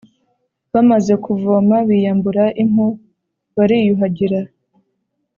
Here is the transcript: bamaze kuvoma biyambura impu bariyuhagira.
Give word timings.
bamaze 0.73 1.13
kuvoma 1.25 1.75
biyambura 1.87 2.43
impu 2.63 2.87
bariyuhagira. 3.55 4.39